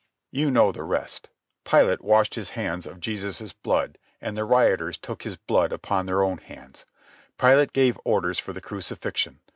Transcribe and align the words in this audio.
You 0.31 0.49
know 0.49 0.71
the 0.71 0.81
rest. 0.83 1.29
Pilate 1.63 2.01
washed 2.01 2.33
his 2.33 2.49
hands 2.57 2.87
of 2.87 2.99
Jesus' 2.99 3.53
blood, 3.53 3.99
and 4.19 4.35
the 4.35 4.45
rioters 4.45 4.97
took 4.97 5.21
his 5.21 5.37
blood 5.37 5.71
upon 5.71 6.07
their 6.07 6.23
own 6.23 6.39
heads. 6.39 6.85
Pilate 7.37 7.71
gave 7.71 7.99
orders 8.03 8.39
for 8.39 8.51
the 8.51 8.61
crucifixion. 8.61 9.41